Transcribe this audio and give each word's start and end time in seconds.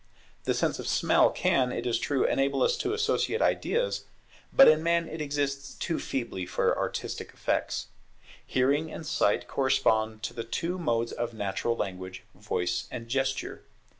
The 0.45 0.55
sense 0.55 0.79
of 0.79 0.87
smell 0.87 1.29
can, 1.29 1.71
it 1.71 1.85
is 1.85 1.99
true, 1.99 2.25
enable 2.25 2.63
us 2.63 2.75
to 2.77 2.91
associate 2.91 3.39
ideas; 3.39 4.05
but 4.51 4.67
in 4.67 4.81
man 4.81 5.07
it 5.07 5.21
exists 5.21 5.75
too 5.75 5.99
feebly 5.99 6.47
for 6.47 6.75
artistic 6.75 7.29
effects. 7.35 7.85
Hearing 8.43 8.91
and 8.91 9.05
Sight 9.05 9.47
correspond 9.47 10.23
to 10.23 10.33
the 10.33 10.43
two 10.43 10.79
modes 10.79 11.11
of 11.11 11.35
natural 11.35 11.75
language, 11.75 12.23
voice 12.33 12.87
and 12.89 13.07
gesture. 13.09 13.61